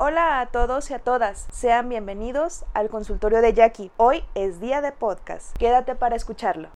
Hola 0.00 0.38
a 0.38 0.46
todos 0.46 0.92
y 0.92 0.94
a 0.94 1.00
todas, 1.00 1.48
sean 1.50 1.88
bienvenidos 1.88 2.64
al 2.72 2.88
consultorio 2.88 3.40
de 3.40 3.52
Jackie. 3.52 3.90
Hoy 3.96 4.22
es 4.36 4.60
día 4.60 4.80
de 4.80 4.92
podcast, 4.92 5.56
quédate 5.58 5.96
para 5.96 6.14
escucharlo. 6.14 6.70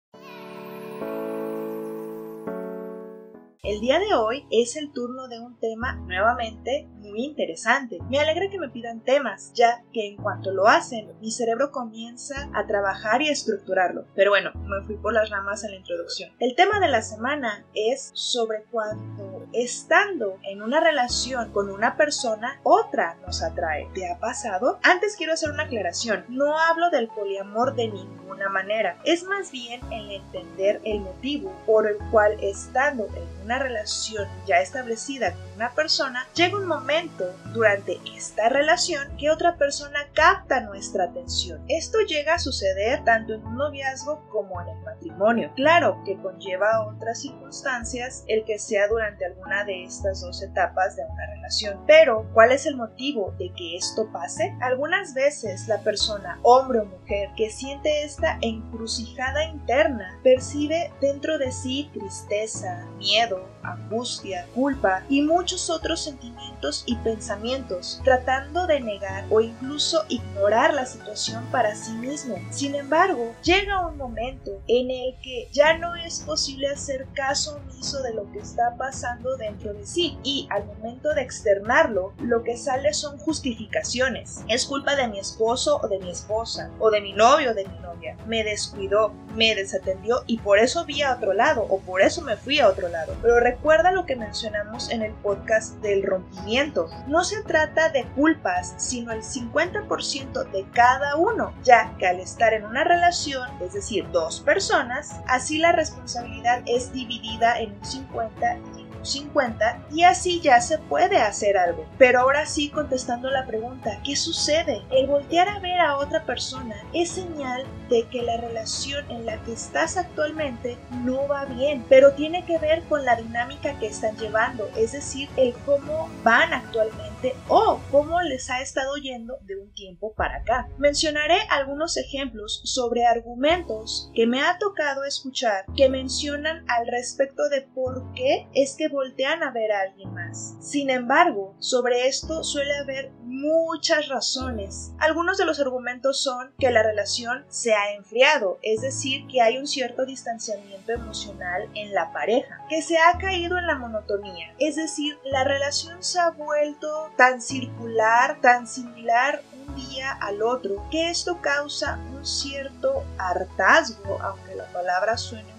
El 3.62 3.78
día 3.80 3.98
de 3.98 4.14
hoy 4.14 4.46
es 4.50 4.74
el 4.76 4.90
turno 4.90 5.28
de 5.28 5.38
un 5.38 5.54
tema 5.60 5.92
nuevamente 6.06 6.88
muy 7.00 7.24
interesante. 7.24 7.98
Me 8.08 8.18
alegra 8.18 8.48
que 8.48 8.58
me 8.58 8.70
pidan 8.70 9.00
temas, 9.00 9.52
ya 9.54 9.84
que 9.92 10.08
en 10.08 10.16
cuanto 10.16 10.50
lo 10.50 10.66
hacen, 10.66 11.12
mi 11.20 11.30
cerebro 11.30 11.70
comienza 11.70 12.48
a 12.54 12.66
trabajar 12.66 13.20
y 13.20 13.28
a 13.28 13.32
estructurarlo. 13.32 14.06
Pero 14.14 14.30
bueno, 14.30 14.50
me 14.54 14.82
fui 14.86 14.96
por 14.96 15.12
las 15.12 15.28
ramas 15.28 15.62
en 15.62 15.72
la 15.72 15.76
introducción. 15.76 16.32
El 16.38 16.54
tema 16.54 16.80
de 16.80 16.88
la 16.88 17.02
semana 17.02 17.66
es 17.74 18.10
sobre 18.14 18.62
cuando 18.70 19.46
estando 19.52 20.38
en 20.44 20.62
una 20.62 20.80
relación 20.80 21.52
con 21.52 21.68
una 21.68 21.98
persona, 21.98 22.60
otra 22.62 23.18
nos 23.26 23.42
atrae. 23.42 23.90
¿Te 23.92 24.10
ha 24.10 24.18
pasado? 24.18 24.78
Antes 24.82 25.16
quiero 25.16 25.34
hacer 25.34 25.50
una 25.50 25.64
aclaración. 25.64 26.24
No 26.30 26.58
hablo 26.58 26.88
del 26.88 27.08
poliamor 27.08 27.74
de 27.74 27.88
ninguna 27.88 28.48
manera. 28.48 28.98
Es 29.04 29.24
más 29.24 29.50
bien 29.52 29.80
el 29.92 30.10
entender 30.12 30.80
el 30.84 31.00
motivo 31.00 31.52
por 31.66 31.86
el 31.86 31.98
cual 32.10 32.36
estando 32.40 33.06
en 33.06 33.39
una 33.50 33.58
relación 33.58 34.28
ya 34.46 34.60
establecida 34.60 35.32
con 35.32 35.42
una 35.56 35.74
persona, 35.74 36.24
llega 36.36 36.56
un 36.56 36.68
momento 36.68 37.24
durante 37.52 37.98
esta 38.16 38.48
relación 38.48 39.16
que 39.16 39.28
otra 39.28 39.56
persona 39.56 39.98
capta 40.14 40.60
nuestra 40.60 41.06
atención. 41.06 41.64
Esto 41.66 41.98
llega 42.06 42.34
a 42.34 42.38
suceder 42.38 43.02
tanto 43.02 43.34
en 43.34 43.44
un 43.44 43.56
noviazgo 43.56 44.24
como 44.28 44.60
en 44.60 44.68
el 44.68 44.78
matrimonio. 44.84 45.52
Claro 45.56 46.00
que 46.04 46.16
conlleva 46.18 46.86
otras 46.86 47.22
circunstancias 47.22 48.22
el 48.28 48.44
que 48.44 48.60
sea 48.60 48.86
durante 48.86 49.26
alguna 49.26 49.64
de 49.64 49.82
estas 49.82 50.20
dos 50.20 50.40
etapas 50.44 50.94
de 50.94 51.02
una 51.02 51.26
relación. 51.34 51.84
Pero, 51.88 52.30
¿cuál 52.32 52.52
es 52.52 52.66
el 52.66 52.76
motivo 52.76 53.34
de 53.36 53.52
que 53.56 53.76
esto 53.76 54.12
pase? 54.12 54.54
Algunas 54.60 55.12
veces 55.12 55.66
la 55.66 55.80
persona, 55.80 56.38
hombre 56.44 56.78
o 56.78 56.84
mujer, 56.84 57.30
que 57.36 57.50
siente 57.50 58.04
esta 58.04 58.38
encrucijada 58.42 59.44
interna, 59.46 60.20
percibe 60.22 60.92
dentro 61.00 61.36
de 61.38 61.50
sí 61.50 61.90
tristeza, 61.92 62.86
miedo, 62.96 63.39
you. 63.40 63.59
Angustia, 63.72 64.46
culpa 64.54 65.04
y 65.08 65.22
muchos 65.22 65.70
otros 65.70 66.02
sentimientos 66.04 66.82
y 66.86 66.96
pensamientos, 66.96 68.00
tratando 68.04 68.66
de 68.66 68.80
negar 68.80 69.24
o 69.30 69.40
incluso 69.40 70.04
ignorar 70.08 70.74
la 70.74 70.86
situación 70.86 71.44
para 71.50 71.74
sí 71.74 71.92
mismo. 71.92 72.36
Sin 72.50 72.74
embargo, 72.74 73.34
llega 73.42 73.86
un 73.86 73.96
momento 73.96 74.62
en 74.66 74.90
el 74.90 75.16
que 75.22 75.48
ya 75.52 75.78
no 75.78 75.94
es 75.94 76.20
posible 76.20 76.68
hacer 76.68 77.06
caso 77.14 77.56
omiso 77.56 78.02
de 78.02 78.14
lo 78.14 78.30
que 78.32 78.38
está 78.38 78.76
pasando 78.76 79.36
dentro 79.36 79.72
de 79.72 79.86
sí 79.86 80.18
y 80.22 80.46
al 80.50 80.66
momento 80.66 81.14
de 81.14 81.22
externarlo, 81.22 82.12
lo 82.20 82.42
que 82.42 82.56
sale 82.56 82.92
son 82.92 83.18
justificaciones. 83.18 84.44
Es 84.48 84.66
culpa 84.66 84.96
de 84.96 85.08
mi 85.08 85.18
esposo 85.18 85.80
o 85.82 85.88
de 85.88 85.98
mi 85.98 86.10
esposa 86.10 86.70
o 86.78 86.90
de 86.90 87.00
mi 87.00 87.12
novio 87.12 87.50
o 87.50 87.54
de 87.54 87.66
mi 87.66 87.78
novia. 87.78 88.16
Me 88.26 88.44
descuidó, 88.44 89.12
me 89.34 89.54
desatendió 89.54 90.22
y 90.26 90.38
por 90.38 90.58
eso 90.58 90.84
vi 90.84 91.02
a 91.02 91.14
otro 91.14 91.32
lado 91.32 91.66
o 91.68 91.80
por 91.80 92.02
eso 92.02 92.22
me 92.22 92.36
fui 92.36 92.60
a 92.60 92.68
otro 92.68 92.88
lado. 92.88 93.14
Pero 93.22 93.40
recuerda 93.60 93.92
lo 93.92 94.06
que 94.06 94.16
mencionamos 94.16 94.90
en 94.90 95.02
el 95.02 95.12
podcast 95.12 95.74
del 95.82 96.02
rompimiento. 96.02 96.88
No 97.08 97.24
se 97.24 97.42
trata 97.42 97.90
de 97.90 98.06
culpas, 98.16 98.72
sino 98.78 99.12
el 99.12 99.22
50% 99.22 100.50
de 100.50 100.64
cada 100.72 101.16
uno, 101.16 101.52
ya 101.62 101.94
que 101.98 102.06
al 102.06 102.20
estar 102.20 102.54
en 102.54 102.64
una 102.64 102.84
relación, 102.84 103.46
es 103.60 103.74
decir, 103.74 104.10
dos 104.12 104.40
personas, 104.40 105.20
así 105.28 105.58
la 105.58 105.72
responsabilidad 105.72 106.62
es 106.64 106.90
dividida 106.94 107.60
en 107.60 107.72
un 107.72 107.84
50 107.84 108.56
y 108.78 108.79
50 109.02 109.86
y 109.92 110.02
así 110.02 110.40
ya 110.40 110.60
se 110.60 110.78
puede 110.78 111.18
hacer 111.18 111.56
algo. 111.56 111.86
Pero 111.98 112.20
ahora 112.20 112.46
sí 112.46 112.70
contestando 112.70 113.30
la 113.30 113.46
pregunta, 113.46 114.00
¿qué 114.04 114.16
sucede? 114.16 114.82
El 114.90 115.06
voltear 115.06 115.48
a 115.48 115.58
ver 115.60 115.80
a 115.80 115.96
otra 115.96 116.24
persona 116.24 116.76
es 116.92 117.10
señal 117.10 117.64
de 117.88 118.04
que 118.08 118.22
la 118.22 118.36
relación 118.36 119.10
en 119.10 119.26
la 119.26 119.42
que 119.42 119.52
estás 119.52 119.96
actualmente 119.96 120.78
no 121.04 121.26
va 121.26 121.44
bien, 121.44 121.84
pero 121.88 122.12
tiene 122.12 122.44
que 122.44 122.58
ver 122.58 122.82
con 122.84 123.04
la 123.04 123.16
dinámica 123.16 123.78
que 123.78 123.86
están 123.86 124.16
llevando, 124.16 124.68
es 124.76 124.92
decir, 124.92 125.28
el 125.36 125.54
cómo 125.66 126.08
van 126.22 126.52
actualmente 126.52 127.34
o 127.48 127.80
cómo 127.90 128.20
les 128.22 128.48
ha 128.50 128.60
estado 128.60 128.96
yendo 128.96 129.38
de 129.42 129.56
un 129.56 129.72
tiempo 129.72 130.14
para 130.14 130.38
acá. 130.38 130.68
Mencionaré 130.78 131.36
algunos 131.50 131.96
ejemplos 131.96 132.62
sobre 132.64 133.06
argumentos 133.06 134.10
que 134.14 134.26
me 134.26 134.40
ha 134.40 134.58
tocado 134.58 135.04
escuchar 135.04 135.64
que 135.76 135.88
mencionan 135.88 136.64
al 136.68 136.86
respecto 136.86 137.48
de 137.48 137.62
por 137.62 138.12
qué 138.14 138.48
es 138.54 138.74
que 138.76 138.88
voltean 138.90 139.42
a 139.42 139.50
ver 139.50 139.72
a 139.72 139.82
alguien 139.82 140.12
más. 140.12 140.56
Sin 140.60 140.90
embargo, 140.90 141.54
sobre 141.58 142.08
esto 142.08 142.44
suele 142.44 142.76
haber 142.78 143.10
muchas 143.22 144.08
razones. 144.08 144.92
Algunos 144.98 145.38
de 145.38 145.46
los 145.46 145.60
argumentos 145.60 146.22
son 146.22 146.52
que 146.58 146.70
la 146.70 146.82
relación 146.82 147.44
se 147.48 147.74
ha 147.74 147.94
enfriado, 147.94 148.58
es 148.62 148.82
decir, 148.82 149.26
que 149.28 149.40
hay 149.40 149.58
un 149.58 149.66
cierto 149.66 150.04
distanciamiento 150.04 150.92
emocional 150.92 151.68
en 151.74 151.94
la 151.94 152.12
pareja, 152.12 152.64
que 152.68 152.82
se 152.82 152.98
ha 152.98 153.18
caído 153.18 153.58
en 153.58 153.66
la 153.66 153.76
monotonía, 153.76 154.54
es 154.58 154.76
decir, 154.76 155.18
la 155.24 155.44
relación 155.44 156.02
se 156.02 156.18
ha 156.18 156.30
vuelto 156.30 157.10
tan 157.16 157.40
circular, 157.40 158.40
tan 158.40 158.66
similar 158.66 159.42
un 159.66 159.76
día 159.76 160.12
al 160.20 160.42
otro, 160.42 160.84
que 160.90 161.10
esto 161.10 161.40
causa 161.40 161.98
un 162.12 162.26
cierto 162.26 163.04
hartazgo, 163.18 164.20
aunque 164.20 164.54
la 164.54 164.66
palabra 164.66 165.16
suene 165.16 165.49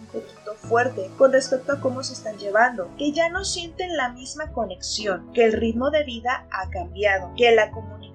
fuerte 0.61 1.09
con 1.17 1.31
respecto 1.31 1.73
a 1.73 1.79
cómo 1.79 2.03
se 2.03 2.13
están 2.13 2.37
llevando, 2.37 2.89
que 2.97 3.11
ya 3.11 3.29
no 3.29 3.43
sienten 3.43 3.97
la 3.97 4.09
misma 4.09 4.51
conexión, 4.51 5.31
que 5.33 5.45
el 5.45 5.53
ritmo 5.53 5.91
de 5.91 6.03
vida 6.03 6.47
ha 6.51 6.69
cambiado, 6.69 7.31
que 7.35 7.51
la 7.51 7.71
comunicación 7.71 8.10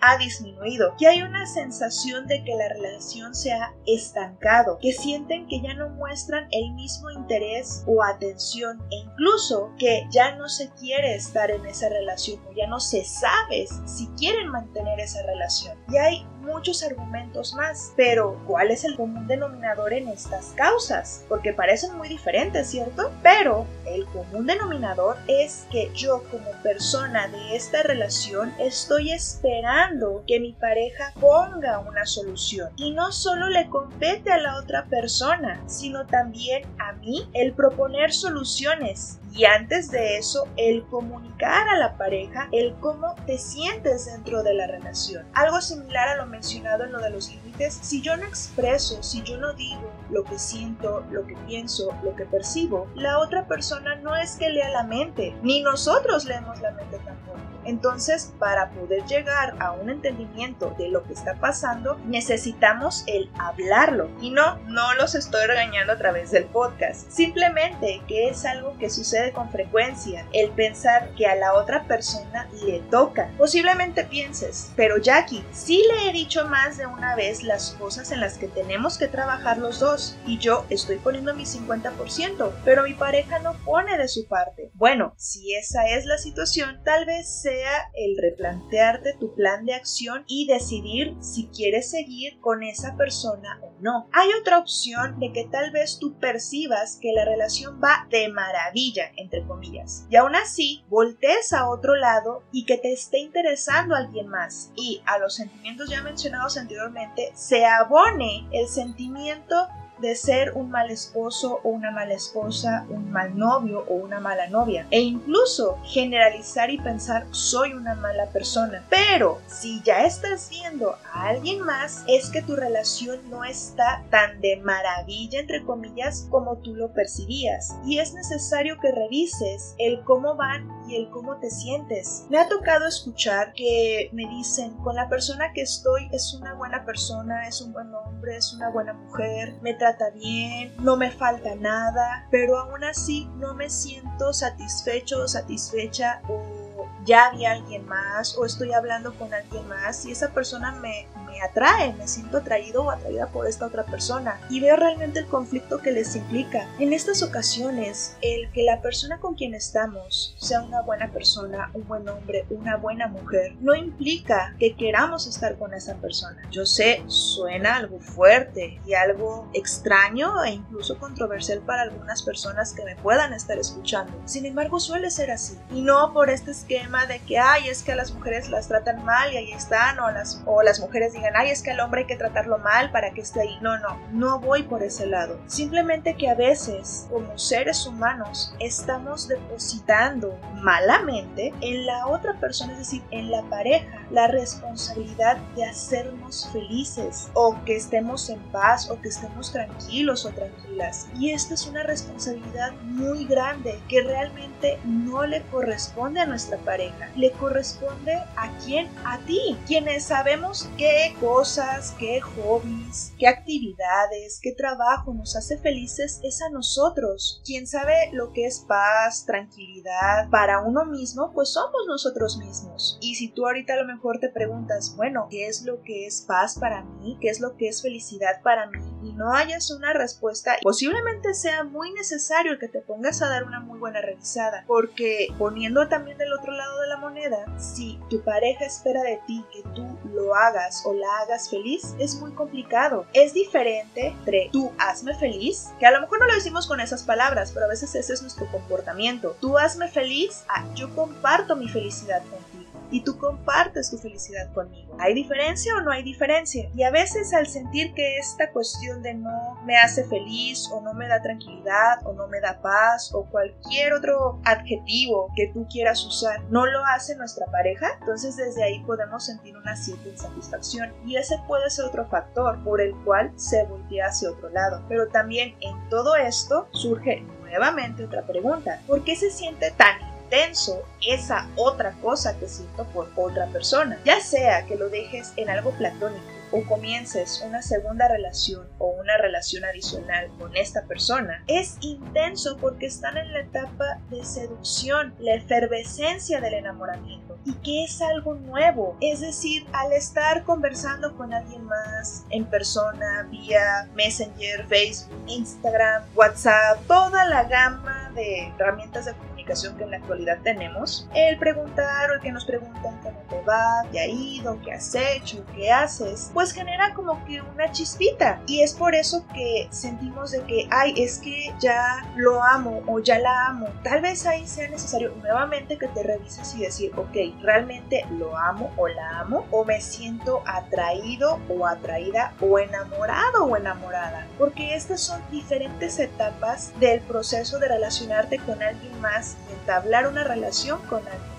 ha 0.00 0.18
disminuido, 0.18 0.94
que 0.98 1.06
hay 1.08 1.22
una 1.22 1.46
sensación 1.46 2.26
de 2.26 2.42
que 2.44 2.54
la 2.54 2.68
relación 2.68 3.34
se 3.34 3.52
ha 3.52 3.74
estancado, 3.86 4.78
que 4.80 4.92
sienten 4.92 5.46
que 5.46 5.60
ya 5.60 5.74
no 5.74 5.90
muestran 5.90 6.48
el 6.50 6.72
mismo 6.72 7.10
interés 7.10 7.84
o 7.86 8.02
atención 8.02 8.80
e 8.90 8.96
incluso 8.96 9.72
que 9.78 10.06
ya 10.10 10.36
no 10.36 10.48
se 10.48 10.70
quiere 10.70 11.14
estar 11.14 11.50
en 11.50 11.64
esa 11.66 11.88
relación 11.88 12.40
o 12.48 12.52
ya 12.52 12.66
no 12.66 12.80
se 12.80 13.04
sabe 13.04 13.66
si 13.84 14.06
quieren 14.18 14.48
mantener 14.48 15.00
esa 15.00 15.22
relación. 15.22 15.78
Y 15.88 15.96
hay 15.96 16.26
muchos 16.46 16.82
argumentos 16.82 17.54
más, 17.54 17.92
pero 17.96 18.40
¿cuál 18.46 18.70
es 18.70 18.84
el 18.84 18.96
común 18.96 19.26
denominador 19.26 19.92
en 19.92 20.08
estas 20.08 20.46
causas? 20.56 21.24
Porque 21.28 21.52
parecen 21.52 21.96
muy 21.96 22.08
diferentes, 22.08 22.68
¿cierto? 22.70 23.10
Pero 23.22 23.66
el 23.84 24.06
común 24.06 24.46
denominador 24.46 25.16
es 25.26 25.66
que 25.70 25.90
yo 25.94 26.22
como 26.30 26.50
persona 26.62 27.28
de 27.28 27.56
esta 27.56 27.82
relación 27.82 28.54
estoy 28.58 29.12
esperando 29.26 30.22
que 30.26 30.40
mi 30.40 30.52
pareja 30.52 31.12
ponga 31.20 31.80
una 31.80 32.06
solución. 32.06 32.70
Y 32.76 32.92
no 32.92 33.12
solo 33.12 33.48
le 33.48 33.68
compete 33.68 34.32
a 34.32 34.38
la 34.38 34.58
otra 34.58 34.84
persona, 34.84 35.62
sino 35.66 36.06
también 36.06 36.64
a 36.78 36.92
mí 36.92 37.28
el 37.32 37.52
proponer 37.52 38.12
soluciones. 38.12 39.18
Y 39.32 39.44
antes 39.44 39.90
de 39.90 40.16
eso, 40.16 40.48
el 40.56 40.86
comunicar 40.86 41.68
a 41.68 41.76
la 41.76 41.98
pareja 41.98 42.48
el 42.52 42.74
cómo 42.76 43.14
te 43.26 43.36
sientes 43.36 44.06
dentro 44.06 44.42
de 44.42 44.54
la 44.54 44.66
relación. 44.66 45.26
Algo 45.34 45.60
similar 45.60 46.08
a 46.08 46.16
lo 46.16 46.24
mencionado 46.24 46.84
en 46.84 46.92
lo 46.92 47.00
de 47.00 47.10
los 47.10 47.28
límites, 47.30 47.78
si 47.82 48.00
yo 48.00 48.16
no 48.16 48.24
expreso, 48.24 49.02
si 49.02 49.22
yo 49.22 49.36
no 49.36 49.52
digo 49.52 49.92
lo 50.10 50.24
que 50.24 50.38
siento, 50.38 51.04
lo 51.10 51.26
que 51.26 51.36
pienso, 51.46 51.94
lo 52.02 52.16
que 52.16 52.24
percibo, 52.24 52.86
la 52.94 53.18
otra 53.18 53.46
persona 53.46 53.96
no 53.96 54.16
es 54.16 54.36
que 54.36 54.48
lea 54.48 54.70
la 54.70 54.84
mente, 54.84 55.36
ni 55.42 55.62
nosotros 55.62 56.24
leemos 56.24 56.58
la 56.62 56.70
mente 56.70 56.98
tampoco. 57.04 57.25
Entonces, 57.66 58.32
para 58.38 58.70
poder 58.70 59.04
llegar 59.06 59.56
a 59.58 59.72
un 59.72 59.90
entendimiento 59.90 60.74
de 60.78 60.88
lo 60.88 61.02
que 61.02 61.12
está 61.12 61.34
pasando, 61.34 61.98
necesitamos 62.06 63.04
el 63.06 63.28
hablarlo. 63.38 64.08
Y 64.20 64.30
no, 64.30 64.56
no 64.66 64.94
los 64.94 65.14
estoy 65.14 65.46
regañando 65.46 65.92
a 65.92 65.98
través 65.98 66.30
del 66.30 66.44
podcast. 66.44 67.10
Simplemente 67.10 68.02
que 68.06 68.28
es 68.28 68.44
algo 68.44 68.76
que 68.78 68.88
sucede 68.88 69.32
con 69.32 69.50
frecuencia, 69.50 70.26
el 70.32 70.50
pensar 70.50 71.10
que 71.16 71.26
a 71.26 71.34
la 71.34 71.54
otra 71.54 71.84
persona 71.84 72.48
le 72.64 72.80
toca. 72.90 73.30
Posiblemente 73.36 74.04
pienses, 74.04 74.72
pero 74.76 74.98
Jackie, 74.98 75.44
sí 75.52 75.82
le 75.90 76.08
he 76.08 76.12
dicho 76.12 76.46
más 76.46 76.78
de 76.78 76.86
una 76.86 77.16
vez 77.16 77.42
las 77.42 77.72
cosas 77.72 78.12
en 78.12 78.20
las 78.20 78.38
que 78.38 78.48
tenemos 78.48 78.98
que 78.98 79.08
trabajar 79.08 79.58
los 79.58 79.80
dos 79.80 80.16
y 80.26 80.38
yo 80.38 80.64
estoy 80.70 80.96
poniendo 80.96 81.34
mi 81.34 81.44
50%, 81.44 82.52
pero 82.64 82.84
mi 82.84 82.94
pareja 82.94 83.38
no 83.40 83.54
pone 83.64 83.98
de 83.98 84.08
su 84.08 84.26
parte. 84.26 84.70
Bueno, 84.74 85.14
si 85.16 85.54
esa 85.54 85.84
es 85.86 86.04
la 86.04 86.18
situación, 86.18 86.80
tal 86.84 87.06
vez 87.06 87.25
sea 87.26 87.90
el 87.94 88.16
replantearte 88.16 89.14
tu 89.18 89.34
plan 89.34 89.64
de 89.66 89.74
acción 89.74 90.24
y 90.26 90.46
decidir 90.46 91.16
si 91.20 91.48
quieres 91.48 91.90
seguir 91.90 92.38
con 92.40 92.62
esa 92.62 92.96
persona 92.96 93.58
o 93.62 93.74
no. 93.80 94.08
Hay 94.12 94.28
otra 94.40 94.58
opción 94.58 95.18
de 95.18 95.32
que 95.32 95.44
tal 95.44 95.70
vez 95.70 95.98
tú 95.98 96.18
percibas 96.18 96.98
que 97.00 97.12
la 97.12 97.24
relación 97.24 97.80
va 97.82 98.06
de 98.10 98.28
maravilla, 98.28 99.10
entre 99.16 99.44
comillas, 99.44 100.06
y 100.08 100.16
aún 100.16 100.36
así 100.36 100.84
voltees 100.88 101.52
a 101.52 101.68
otro 101.68 101.96
lado 101.96 102.44
y 102.52 102.64
que 102.64 102.78
te 102.78 102.92
esté 102.92 103.18
interesando 103.18 103.94
alguien 103.94 104.28
más 104.28 104.72
y 104.76 105.02
a 105.06 105.18
los 105.18 105.34
sentimientos 105.34 105.90
ya 105.90 106.02
mencionados 106.02 106.56
anteriormente 106.56 107.32
se 107.34 107.64
abone 107.64 108.48
el 108.52 108.68
sentimiento 108.68 109.68
de 109.98 110.14
ser 110.14 110.52
un 110.54 110.70
mal 110.70 110.90
esposo 110.90 111.60
o 111.62 111.68
una 111.70 111.90
mala 111.90 112.14
esposa, 112.14 112.86
un 112.88 113.10
mal 113.10 113.36
novio 113.36 113.84
o 113.88 113.94
una 113.94 114.20
mala 114.20 114.48
novia. 114.48 114.86
E 114.90 115.00
incluso 115.00 115.78
generalizar 115.84 116.70
y 116.70 116.78
pensar 116.78 117.26
soy 117.30 117.72
una 117.72 117.94
mala 117.94 118.26
persona. 118.26 118.84
Pero 118.90 119.40
si 119.46 119.82
ya 119.82 120.04
estás 120.04 120.48
viendo 120.50 120.96
a 121.12 121.28
alguien 121.28 121.60
más, 121.60 122.04
es 122.06 122.30
que 122.30 122.42
tu 122.42 122.56
relación 122.56 123.18
no 123.30 123.44
está 123.44 124.04
tan 124.10 124.40
de 124.40 124.56
maravilla, 124.56 125.40
entre 125.40 125.64
comillas, 125.64 126.26
como 126.30 126.58
tú 126.58 126.74
lo 126.74 126.92
percibías. 126.92 127.76
Y 127.84 127.98
es 127.98 128.14
necesario 128.14 128.78
que 128.80 128.92
revises 128.92 129.74
el 129.78 130.02
cómo 130.02 130.36
van 130.36 130.68
y 130.86 130.96
el 130.96 131.10
cómo 131.10 131.36
te 131.38 131.50
sientes. 131.50 132.26
Me 132.30 132.38
ha 132.38 132.48
tocado 132.48 132.86
escuchar 132.86 133.52
que 133.54 134.10
me 134.12 134.26
dicen, 134.28 134.74
con 134.78 134.96
la 134.96 135.08
persona 135.08 135.52
que 135.52 135.62
estoy 135.62 136.08
es 136.12 136.34
una 136.34 136.54
buena 136.54 136.84
persona, 136.84 137.46
es 137.46 137.60
un 137.60 137.72
buen 137.72 137.92
hombre, 137.94 138.36
es 138.36 138.52
una 138.52 138.70
buena 138.70 138.92
mujer, 138.92 139.56
me 139.62 139.74
trata 139.74 140.10
bien, 140.10 140.74
no 140.78 140.96
me 140.96 141.10
falta 141.10 141.54
nada, 141.54 142.26
pero 142.30 142.58
aún 142.58 142.84
así 142.84 143.28
no 143.36 143.54
me 143.54 143.70
siento 143.70 144.32
satisfecho 144.32 145.22
o 145.22 145.28
satisfecha 145.28 146.22
o 146.28 146.66
ya 147.04 147.26
había 147.26 147.52
alguien 147.52 147.86
más 147.86 148.36
o 148.36 148.44
estoy 148.44 148.72
hablando 148.72 149.14
con 149.14 149.32
alguien 149.32 149.66
más 149.68 150.04
y 150.04 150.12
esa 150.12 150.32
persona 150.32 150.72
me, 150.72 151.06
atrae, 151.40 151.94
me 151.94 152.08
siento 152.08 152.38
atraído 152.38 152.84
o 152.84 152.90
atraída 152.90 153.26
por 153.28 153.46
esta 153.46 153.66
otra 153.66 153.84
persona 153.84 154.40
y 154.50 154.60
veo 154.60 154.76
realmente 154.76 155.20
el 155.20 155.26
conflicto 155.26 155.78
que 155.78 155.92
les 155.92 156.16
implica. 156.16 156.68
En 156.78 156.92
estas 156.92 157.22
ocasiones, 157.22 158.16
el 158.22 158.50
que 158.52 158.62
la 158.62 158.80
persona 158.82 159.18
con 159.18 159.34
quien 159.34 159.54
estamos 159.54 160.34
sea 160.38 160.62
una 160.62 160.82
buena 160.82 161.10
persona, 161.10 161.70
un 161.74 161.86
buen 161.86 162.08
hombre, 162.08 162.46
una 162.50 162.76
buena 162.76 163.08
mujer, 163.08 163.54
no 163.60 163.74
implica 163.74 164.54
que 164.58 164.74
queramos 164.74 165.26
estar 165.26 165.56
con 165.56 165.74
esa 165.74 165.94
persona. 165.96 166.42
Yo 166.50 166.66
sé, 166.66 167.02
suena 167.06 167.76
algo 167.76 167.98
fuerte 168.00 168.80
y 168.86 168.94
algo 168.94 169.48
extraño 169.52 170.44
e 170.44 170.50
incluso 170.50 170.98
controversial 170.98 171.60
para 171.60 171.82
algunas 171.82 172.22
personas 172.22 172.72
que 172.72 172.84
me 172.84 172.96
puedan 172.96 173.32
estar 173.32 173.58
escuchando. 173.58 174.12
Sin 174.24 174.46
embargo, 174.46 174.80
suele 174.80 175.10
ser 175.10 175.30
así. 175.30 175.58
Y 175.70 175.82
no 175.82 176.12
por 176.12 176.30
este 176.30 176.50
esquema 176.50 177.06
de 177.06 177.20
que, 177.20 177.38
ay, 177.38 177.68
es 177.68 177.82
que 177.82 177.92
a 177.92 177.96
las 177.96 178.12
mujeres 178.12 178.48
las 178.50 178.68
tratan 178.68 179.04
mal 179.04 179.32
y 179.32 179.36
ahí 179.36 179.52
están, 179.52 179.98
o 179.98 180.10
las, 180.10 180.42
o 180.46 180.62
las 180.62 180.80
mujeres 180.80 181.12
digan, 181.12 181.25
ay, 181.34 181.50
es 181.50 181.62
que 181.62 181.70
al 181.70 181.80
hombre 181.80 182.02
hay 182.02 182.06
que 182.06 182.16
tratarlo 182.16 182.58
mal 182.58 182.90
para 182.90 183.12
que 183.12 183.20
esté 183.20 183.40
ahí. 183.40 183.58
No, 183.60 183.78
no, 183.78 183.98
no 184.12 184.40
voy 184.40 184.62
por 184.64 184.82
ese 184.82 185.06
lado. 185.06 185.40
Simplemente 185.46 186.14
que 186.14 186.28
a 186.28 186.34
veces, 186.34 187.06
como 187.10 187.38
seres 187.38 187.86
humanos, 187.86 188.54
estamos 188.60 189.28
depositando 189.28 190.38
malamente 190.62 191.52
en 191.60 191.86
la 191.86 192.06
otra 192.06 192.34
persona, 192.34 192.72
es 192.72 192.78
decir, 192.78 193.02
en 193.10 193.30
la 193.30 193.42
pareja, 193.42 193.86
la 194.10 194.28
responsabilidad 194.28 195.36
de 195.54 195.64
hacernos 195.64 196.48
felices 196.52 197.28
o 197.34 197.56
que 197.64 197.76
estemos 197.76 198.28
en 198.30 198.40
paz 198.52 198.90
o 198.90 199.00
que 199.00 199.08
estemos 199.08 199.52
tranquilos 199.52 200.24
o 200.24 200.30
tranquilas. 200.30 201.08
Y 201.18 201.30
esta 201.30 201.54
es 201.54 201.66
una 201.66 201.82
responsabilidad 201.82 202.72
muy 202.82 203.24
grande 203.24 203.80
que 203.88 204.02
realmente 204.02 204.78
no 204.84 205.26
le 205.26 205.42
corresponde 205.42 206.20
a 206.20 206.26
nuestra 206.26 206.58
pareja, 206.58 207.08
le 207.16 207.32
corresponde 207.32 208.14
a 208.36 208.50
quién, 208.64 208.88
a 209.04 209.18
ti, 209.18 209.56
quienes 209.66 210.04
sabemos 210.04 210.68
qué 210.76 211.15
cosas, 211.20 211.94
qué 211.98 212.20
hobbies, 212.20 213.12
qué 213.18 213.28
actividades, 213.28 214.40
qué 214.42 214.52
trabajo 214.52 215.14
nos 215.14 215.36
hace 215.36 215.58
felices 215.58 216.20
es 216.22 216.42
a 216.42 216.50
nosotros. 216.50 217.40
Quien 217.44 217.66
sabe 217.66 218.10
lo 218.12 218.32
que 218.32 218.46
es 218.46 218.64
paz, 218.66 219.24
tranquilidad 219.26 220.28
para 220.30 220.60
uno 220.60 220.84
mismo, 220.84 221.32
pues 221.32 221.50
somos 221.50 221.86
nosotros 221.86 222.38
mismos. 222.38 222.98
Y 223.00 223.14
si 223.16 223.28
tú 223.28 223.46
ahorita 223.46 223.74
a 223.74 223.82
lo 223.82 223.86
mejor 223.86 224.18
te 224.18 224.28
preguntas, 224.28 224.94
bueno, 224.96 225.28
¿qué 225.30 225.46
es 225.48 225.62
lo 225.62 225.82
que 225.82 226.06
es 226.06 226.22
paz 226.22 226.58
para 226.58 226.82
mí? 226.84 227.18
¿Qué 227.20 227.28
es 227.28 227.40
lo 227.40 227.56
que 227.56 227.68
es 227.68 227.82
felicidad 227.82 228.42
para 228.42 228.66
mí? 228.70 228.95
No 229.12 229.32
hayas 229.32 229.70
una 229.70 229.92
respuesta, 229.92 230.56
posiblemente 230.62 231.34
sea 231.34 231.64
muy 231.64 231.92
necesario 231.92 232.58
que 232.58 232.68
te 232.68 232.80
pongas 232.80 233.22
a 233.22 233.28
dar 233.28 233.44
una 233.44 233.60
muy 233.60 233.78
buena 233.78 234.00
revisada, 234.00 234.64
porque 234.66 235.28
poniendo 235.38 235.88
también 235.88 236.18
del 236.18 236.32
otro 236.32 236.52
lado 236.52 236.80
de 236.80 236.88
la 236.88 236.96
moneda, 236.96 237.44
si 237.58 237.98
tu 238.10 238.20
pareja 238.22 238.64
espera 238.64 239.02
de 239.02 239.20
ti 239.26 239.44
que 239.52 239.62
tú 239.74 239.86
lo 240.12 240.34
hagas 240.34 240.82
o 240.84 240.92
la 240.92 241.06
hagas 241.20 241.50
feliz, 241.50 241.94
es 241.98 242.16
muy 242.16 242.32
complicado. 242.32 243.06
Es 243.12 243.34
diferente 243.34 244.08
entre 244.08 244.50
tú 244.52 244.72
hazme 244.78 245.14
feliz, 245.14 245.68
que 245.78 245.86
a 245.86 245.90
lo 245.90 246.00
mejor 246.00 246.20
no 246.20 246.26
lo 246.26 246.34
decimos 246.34 246.66
con 246.66 246.80
esas 246.80 247.02
palabras, 247.02 247.52
pero 247.52 247.66
a 247.66 247.68
veces 247.68 247.94
ese 247.94 248.12
es 248.12 248.22
nuestro 248.22 248.46
comportamiento. 248.50 249.36
Tú 249.40 249.58
hazme 249.58 249.88
feliz, 249.88 250.44
a 250.48 250.64
yo 250.74 250.94
comparto 250.94 251.56
mi 251.56 251.68
felicidad 251.68 252.22
contigo 252.22 252.55
y 252.90 253.02
tú 253.02 253.18
compartes 253.18 253.90
tu 253.90 253.98
felicidad 253.98 254.52
conmigo. 254.52 254.96
¿Hay 254.98 255.14
diferencia 255.14 255.76
o 255.76 255.80
no 255.80 255.90
hay 255.90 256.02
diferencia? 256.02 256.68
Y 256.74 256.82
a 256.82 256.90
veces 256.90 257.32
al 257.32 257.46
sentir 257.46 257.92
que 257.94 258.18
esta 258.18 258.50
cuestión 258.50 259.02
de 259.02 259.14
no 259.14 259.60
me 259.64 259.76
hace 259.76 260.04
feliz 260.04 260.68
o 260.72 260.80
no 260.80 260.94
me 260.94 261.08
da 261.08 261.20
tranquilidad 261.22 262.04
o 262.04 262.12
no 262.12 262.28
me 262.28 262.40
da 262.40 262.60
paz 262.60 263.12
o 263.12 263.24
cualquier 263.26 263.92
otro 263.92 264.40
adjetivo 264.44 265.30
que 265.34 265.48
tú 265.52 265.66
quieras 265.70 266.04
usar 266.04 266.42
no 266.50 266.66
lo 266.66 266.84
hace 266.84 267.16
nuestra 267.16 267.46
pareja, 267.46 267.88
entonces 268.00 268.36
desde 268.36 268.62
ahí 268.62 268.82
podemos 268.84 269.26
sentir 269.26 269.56
una 269.56 269.76
cierta 269.76 270.08
insatisfacción 270.08 270.92
y 271.04 271.16
ese 271.16 271.36
puede 271.46 271.68
ser 271.70 271.86
otro 271.86 272.06
factor 272.06 272.62
por 272.64 272.80
el 272.80 272.94
cual 273.04 273.32
se 273.36 273.64
voltea 273.64 274.06
hacia 274.06 274.30
otro 274.30 274.48
lado. 274.50 274.82
Pero 274.88 275.08
también 275.08 275.54
en 275.60 275.88
todo 275.88 276.16
esto 276.16 276.68
surge 276.72 277.24
nuevamente 277.42 278.04
otra 278.04 278.22
pregunta. 278.22 278.80
¿Por 278.86 279.04
qué 279.04 279.16
se 279.16 279.30
siente 279.30 279.70
tan 279.72 280.05
intenso 280.26 280.82
esa 281.06 281.48
otra 281.56 281.92
cosa 282.02 282.38
que 282.38 282.48
siento 282.48 282.84
por 282.86 283.10
otra 283.16 283.46
persona. 283.46 283.98
Ya 284.04 284.20
sea 284.20 284.66
que 284.66 284.76
lo 284.76 284.88
dejes 284.88 285.32
en 285.36 285.48
algo 285.50 285.70
platónico 285.72 286.24
o 286.52 286.62
comiences 286.64 287.42
una 287.44 287.60
segunda 287.62 288.08
relación 288.08 288.68
o 288.78 288.88
una 288.88 289.16
relación 289.18 289.64
adicional 289.64 290.30
con 290.38 290.56
esta 290.56 290.84
persona, 290.84 291.42
es 291.48 291.76
intenso 291.80 292.56
porque 292.58 292.86
están 292.86 293.16
en 293.16 293.32
la 293.32 293.40
etapa 293.40 294.00
de 294.10 294.24
seducción, 294.24 295.14
la 295.18 295.34
efervescencia 295.34 296.40
del 296.40 296.54
enamoramiento 296.54 297.36
y 297.44 297.54
que 297.54 297.84
es 297.84 298.00
algo 298.00 298.34
nuevo. 298.34 298.96
Es 299.00 299.20
decir, 299.20 299.66
al 299.72 299.92
estar 299.92 300.44
conversando 300.44 301.16
con 301.16 301.34
alguien 301.34 301.64
más 301.64 302.24
en 302.30 302.44
persona, 302.44 303.26
vía 303.30 303.88
Messenger, 303.94 304.66
Facebook, 304.66 305.24
Instagram, 305.26 306.04
WhatsApp, 306.14 306.80
toda 306.86 307.24
la 307.26 307.44
gama 307.44 308.12
de 308.14 308.52
herramientas 308.58 309.04
de 309.04 309.12
comunicación 309.12 309.35
que 309.46 309.84
en 309.84 309.90
la 309.90 309.96
actualidad 309.98 310.38
tenemos, 310.42 311.08
el 311.14 311.38
preguntar 311.38 312.10
o 312.10 312.14
el 312.14 312.20
que 312.20 312.32
nos 312.32 312.44
preguntan 312.44 312.98
cómo 313.02 313.18
te 313.28 313.40
va, 313.42 313.84
qué 313.92 314.00
ha 314.00 314.06
ido, 314.06 314.60
qué 314.62 314.72
has 314.72 314.94
hecho, 314.94 315.44
qué 315.54 315.70
haces, 315.70 316.30
pues 316.34 316.52
genera 316.52 316.92
como 316.94 317.24
que 317.24 317.40
una 317.40 317.70
chispita. 317.70 318.40
Y 318.46 318.62
es 318.62 318.74
por 318.74 318.94
eso 318.94 319.24
que 319.32 319.68
sentimos 319.70 320.32
de 320.32 320.42
que, 320.42 320.68
ay, 320.70 320.94
es 320.96 321.18
que 321.18 321.54
ya 321.60 322.04
lo 322.16 322.42
amo 322.42 322.82
o 322.86 322.98
ya 322.98 323.18
la 323.18 323.46
amo. 323.46 323.68
Tal 323.82 324.02
vez 324.02 324.26
ahí 324.26 324.46
sea 324.46 324.68
necesario 324.68 325.12
nuevamente 325.16 325.78
que 325.78 325.88
te 325.88 326.02
revises 326.02 326.54
y 326.54 326.62
decir, 326.62 326.92
ok, 326.96 327.40
realmente 327.42 328.04
lo 328.18 328.36
amo 328.36 328.72
o 328.76 328.88
la 328.88 329.20
amo 329.20 329.46
o 329.50 329.64
me 329.64 329.80
siento 329.80 330.42
atraído 330.46 331.38
o 331.48 331.66
atraída 331.66 332.34
o 332.40 332.58
enamorado 332.58 333.44
o 333.44 333.56
enamorada. 333.56 334.26
Porque 334.38 334.74
estas 334.74 335.00
son 335.00 335.20
diferentes 335.30 335.98
etapas 335.98 336.72
del 336.80 337.00
proceso 337.00 337.58
de 337.58 337.68
relacionarte 337.68 338.38
con 338.38 338.62
alguien 338.62 339.00
más 339.00 339.35
entablar 339.44 340.06
una 340.06 340.24
relación 340.24 340.84
con 340.86 341.08
alguien 341.08 341.35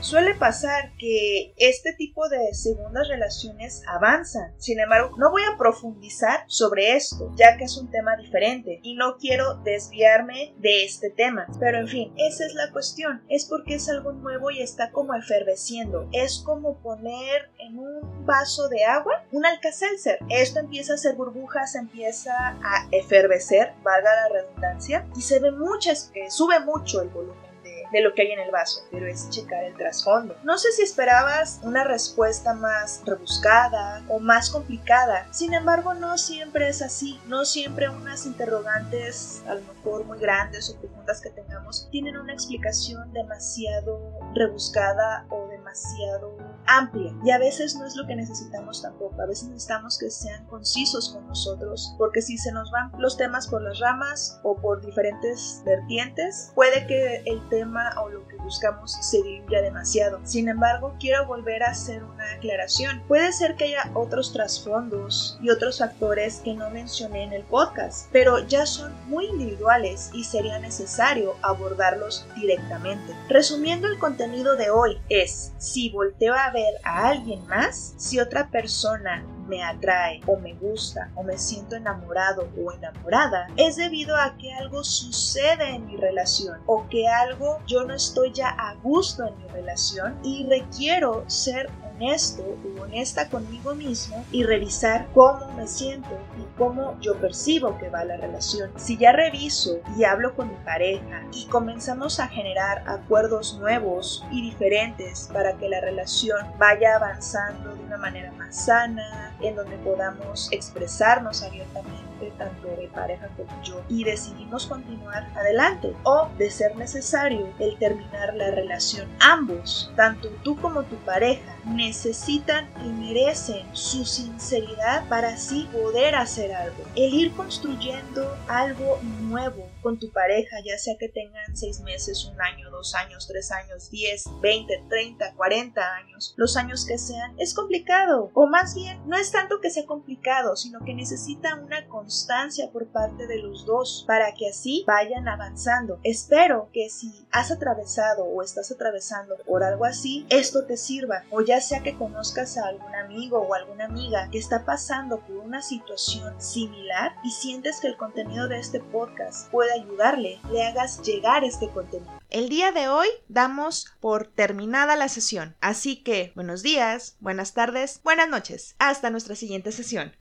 Suele 0.00 0.34
pasar 0.34 0.92
que 0.98 1.52
este 1.56 1.92
tipo 1.92 2.28
de 2.28 2.54
segundas 2.54 3.08
relaciones 3.08 3.82
avanzan. 3.86 4.54
Sin 4.58 4.80
embargo, 4.80 5.14
no 5.18 5.30
voy 5.30 5.42
a 5.42 5.58
profundizar 5.58 6.44
sobre 6.46 6.96
esto, 6.96 7.30
ya 7.36 7.56
que 7.56 7.64
es 7.64 7.76
un 7.76 7.90
tema 7.90 8.16
diferente 8.16 8.80
y 8.82 8.94
no 8.94 9.16
quiero 9.18 9.56
desviarme 9.62 10.54
de 10.58 10.84
este 10.84 11.10
tema. 11.10 11.46
Pero 11.58 11.78
en 11.78 11.88
fin, 11.88 12.12
esa 12.16 12.46
es 12.46 12.54
la 12.54 12.70
cuestión. 12.72 13.22
Es 13.28 13.44
porque 13.44 13.74
es 13.74 13.88
algo 13.88 14.12
nuevo 14.12 14.50
y 14.50 14.62
está 14.62 14.90
como 14.90 15.14
eferveciendo. 15.14 16.08
Es 16.12 16.38
como 16.38 16.78
poner 16.78 17.50
en 17.58 17.78
un 17.78 18.26
vaso 18.26 18.68
de 18.68 18.84
agua 18.84 19.24
un 19.32 19.44
alcacelser. 19.44 20.18
Esto 20.28 20.60
empieza 20.60 20.92
a 20.92 20.96
hacer 20.96 21.14
burbujas, 21.14 21.74
empieza 21.74 22.32
a 22.62 22.88
efervecer, 22.90 23.72
valga 23.82 24.10
la 24.14 24.40
redundancia, 24.40 25.06
y 25.16 25.22
se 25.22 25.38
ve 25.40 25.50
muchas, 25.50 26.10
que 26.12 26.30
sube 26.30 26.60
mucho 26.60 27.00
el 27.02 27.08
volumen 27.08 27.49
de 27.92 28.00
lo 28.00 28.14
que 28.14 28.22
hay 28.22 28.32
en 28.32 28.40
el 28.40 28.50
vaso, 28.50 28.82
pero 28.90 29.06
es 29.06 29.28
checar 29.30 29.64
el 29.64 29.74
trasfondo. 29.74 30.36
No 30.44 30.58
sé 30.58 30.72
si 30.72 30.82
esperabas 30.82 31.60
una 31.62 31.84
respuesta 31.84 32.54
más 32.54 33.02
rebuscada 33.04 34.02
o 34.08 34.18
más 34.18 34.50
complicada, 34.50 35.26
sin 35.32 35.54
embargo 35.54 35.94
no 35.94 36.18
siempre 36.18 36.68
es 36.68 36.82
así, 36.82 37.20
no 37.26 37.44
siempre 37.44 37.88
unas 37.88 38.26
interrogantes 38.26 39.42
a 39.46 39.54
lo 39.54 39.62
mejor 39.62 40.04
muy 40.04 40.18
grandes 40.18 40.70
o 40.70 40.76
preguntas 40.76 41.20
que 41.20 41.30
tengamos 41.30 41.88
tienen 41.90 42.16
una 42.16 42.32
explicación 42.32 43.12
demasiado 43.12 44.00
rebuscada 44.34 45.26
o 45.28 45.48
demasiado 45.70 46.36
amplia 46.66 47.12
y 47.24 47.30
a 47.30 47.38
veces 47.38 47.74
no 47.76 47.84
es 47.84 47.96
lo 47.96 48.06
que 48.06 48.14
necesitamos 48.14 48.82
tampoco. 48.82 49.20
A 49.20 49.26
veces 49.26 49.48
necesitamos 49.48 49.98
que 49.98 50.10
sean 50.10 50.46
concisos 50.46 51.10
con 51.10 51.26
nosotros 51.26 51.94
porque 51.98 52.22
si 52.22 52.38
se 52.38 52.52
nos 52.52 52.70
van 52.70 52.92
los 52.98 53.16
temas 53.16 53.48
por 53.48 53.62
las 53.62 53.78
ramas 53.80 54.40
o 54.42 54.56
por 54.56 54.84
diferentes 54.84 55.62
vertientes, 55.64 56.52
puede 56.54 56.86
que 56.86 57.22
el 57.26 57.48
tema 57.48 57.92
o 58.00 58.08
lo 58.08 58.26
que 58.28 58.36
buscamos 58.36 58.96
se 59.00 59.22
diluya 59.22 59.62
demasiado. 59.62 60.20
Sin 60.24 60.48
embargo, 60.48 60.94
quiero 61.00 61.26
volver 61.26 61.62
a 61.62 61.70
hacer 61.70 62.04
una 62.04 62.32
aclaración. 62.32 63.02
Puede 63.08 63.32
ser 63.32 63.56
que 63.56 63.64
haya 63.64 63.90
otros 63.94 64.32
trasfondos 64.32 65.38
y 65.42 65.50
otros 65.50 65.78
factores 65.78 66.40
que 66.40 66.54
no 66.54 66.70
mencioné 66.70 67.24
en 67.24 67.32
el 67.32 67.42
podcast, 67.42 68.08
pero 68.12 68.38
ya 68.46 68.66
son 68.66 68.92
muy 69.08 69.26
individuales 69.26 70.10
y 70.12 70.24
sería 70.24 70.58
necesario 70.58 71.34
abordarlos 71.42 72.26
directamente. 72.36 73.12
Resumiendo 73.28 73.88
el 73.88 73.98
contenido 73.98 74.56
de 74.56 74.70
hoy 74.70 75.00
es, 75.08 75.52
si 75.60 75.90
volteo 75.90 76.34
a 76.34 76.50
ver 76.50 76.74
a 76.84 77.08
alguien 77.08 77.46
más, 77.46 77.92
si 77.98 78.18
otra 78.18 78.50
persona 78.50 79.22
me 79.46 79.62
atrae 79.62 80.20
o 80.26 80.36
me 80.36 80.54
gusta 80.54 81.10
o 81.16 81.22
me 81.22 81.36
siento 81.36 81.76
enamorado 81.76 82.48
o 82.56 82.72
enamorada 82.72 83.48
es 83.56 83.76
debido 83.76 84.16
a 84.16 84.38
que 84.38 84.52
algo 84.54 84.82
sucede 84.84 85.74
en 85.74 85.86
mi 85.86 85.96
relación 85.96 86.60
o 86.66 86.88
que 86.88 87.08
algo 87.08 87.58
yo 87.66 87.84
no 87.84 87.94
estoy 87.94 88.32
ya 88.32 88.48
a 88.48 88.76
gusto 88.76 89.26
en 89.26 89.36
mi 89.38 89.48
relación 89.48 90.18
y 90.22 90.46
requiero 90.48 91.28
ser 91.28 91.68
honesto 92.00 92.42
o 92.42 92.82
honesta 92.82 93.28
conmigo 93.28 93.74
mismo 93.74 94.24
y 94.32 94.42
revisar 94.42 95.08
cómo 95.12 95.52
me 95.52 95.66
siento 95.66 96.08
y 96.38 96.58
cómo 96.58 96.98
yo 97.00 97.20
percibo 97.20 97.76
que 97.78 97.90
va 97.90 98.04
la 98.04 98.16
relación. 98.16 98.70
Si 98.76 98.96
ya 98.96 99.12
reviso 99.12 99.80
y 99.98 100.04
hablo 100.04 100.34
con 100.34 100.48
mi 100.48 100.56
pareja 100.64 101.22
y 101.32 101.46
comenzamos 101.46 102.18
a 102.18 102.28
generar 102.28 102.84
acuerdos 102.88 103.58
nuevos 103.58 104.24
y 104.30 104.40
diferentes 104.40 105.28
para 105.32 105.56
que 105.58 105.68
la 105.68 105.80
relación 105.80 106.46
vaya 106.58 106.96
avanzando 106.96 107.74
de 107.74 107.84
una 107.84 107.98
manera 107.98 108.32
más 108.32 108.64
sana, 108.64 109.36
en 109.42 109.56
donde 109.56 109.76
podamos 109.78 110.48
expresarnos 110.52 111.42
abiertamente 111.42 112.09
tanto 112.32 112.68
de 112.68 112.88
pareja 112.88 113.28
como 113.36 113.62
yo 113.62 113.82
y 113.88 114.04
decidimos 114.04 114.66
continuar 114.66 115.30
adelante 115.36 115.94
o 116.04 116.28
de 116.38 116.50
ser 116.50 116.76
necesario 116.76 117.48
el 117.58 117.78
terminar 117.78 118.34
la 118.34 118.50
relación. 118.50 119.08
Ambos, 119.20 119.92
tanto 119.96 120.28
tú 120.42 120.56
como 120.60 120.82
tu 120.84 120.96
pareja, 120.96 121.56
necesitan 121.64 122.68
y 122.84 122.88
merecen 122.88 123.66
su 123.72 124.04
sinceridad 124.04 125.08
para 125.08 125.30
así 125.30 125.68
poder 125.72 126.14
hacer 126.14 126.52
algo. 126.52 126.82
El 126.94 127.14
ir 127.14 127.32
construyendo 127.32 128.36
algo 128.48 128.98
nuevo 129.20 129.68
con 129.82 129.98
tu 129.98 130.10
pareja, 130.10 130.56
ya 130.64 130.78
sea 130.78 130.94
que 130.98 131.08
tengan 131.08 131.56
seis 131.56 131.80
meses, 131.80 132.24
un 132.24 132.40
año, 132.40 132.70
dos 132.70 132.94
años, 132.94 133.26
tres 133.26 133.50
años, 133.50 133.90
diez, 133.90 134.24
veinte, 134.42 134.82
treinta, 134.88 135.32
cuarenta 135.34 135.94
años, 135.94 136.34
los 136.36 136.56
años 136.56 136.84
que 136.84 136.98
sean, 136.98 137.34
es 137.38 137.54
complicado. 137.54 138.30
O 138.34 138.46
más 138.46 138.74
bien, 138.74 139.00
no 139.06 139.16
es 139.16 139.30
tanto 139.30 139.60
que 139.60 139.70
sea 139.70 139.86
complicado, 139.86 140.56
sino 140.56 140.80
que 140.84 140.94
necesita 140.94 141.54
una 141.56 141.86
constancia 142.10 142.72
por 142.72 142.88
parte 142.88 143.28
de 143.28 143.38
los 143.38 143.64
dos 143.64 144.02
para 144.04 144.34
que 144.34 144.48
así 144.48 144.82
vayan 144.84 145.28
avanzando. 145.28 146.00
Espero 146.02 146.68
que 146.72 146.90
si 146.90 147.24
has 147.30 147.52
atravesado 147.52 148.24
o 148.24 148.42
estás 148.42 148.72
atravesando 148.72 149.36
por 149.46 149.62
algo 149.62 149.84
así, 149.84 150.26
esto 150.28 150.64
te 150.64 150.76
sirva. 150.76 151.22
O 151.30 151.40
ya 151.40 151.60
sea 151.60 151.84
que 151.84 151.96
conozcas 151.96 152.58
a 152.58 152.66
algún 152.66 152.92
amigo 152.96 153.38
o 153.38 153.54
alguna 153.54 153.84
amiga 153.84 154.28
que 154.32 154.38
está 154.38 154.64
pasando 154.64 155.20
por 155.20 155.36
una 155.36 155.62
situación 155.62 156.34
similar 156.40 157.14
y 157.22 157.30
sientes 157.30 157.78
que 157.78 157.86
el 157.86 157.96
contenido 157.96 158.48
de 158.48 158.58
este 158.58 158.80
podcast 158.80 159.48
puede 159.52 159.72
ayudarle, 159.72 160.40
le 160.50 160.64
hagas 160.64 161.02
llegar 161.02 161.44
este 161.44 161.68
contenido. 161.68 162.10
El 162.28 162.48
día 162.48 162.72
de 162.72 162.88
hoy 162.88 163.06
damos 163.28 163.86
por 164.00 164.26
terminada 164.26 164.96
la 164.96 165.08
sesión, 165.08 165.56
así 165.60 166.02
que 166.02 166.32
buenos 166.34 166.62
días, 166.62 167.16
buenas 167.20 167.54
tardes, 167.54 168.00
buenas 168.02 168.28
noches. 168.28 168.74
Hasta 168.80 169.10
nuestra 169.10 169.36
siguiente 169.36 169.70
sesión. 169.70 170.12